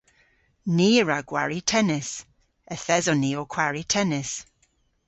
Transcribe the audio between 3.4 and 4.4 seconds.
kwari tennis.